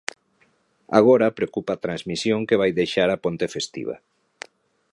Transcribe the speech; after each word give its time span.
Agora 0.99 1.35
preocupa 1.37 1.71
a 1.73 1.81
transmisión 1.85 2.39
que 2.47 2.59
vai 2.61 2.71
deixar 2.79 3.09
a 3.11 3.21
ponte 3.23 3.47
festiva. 3.55 3.95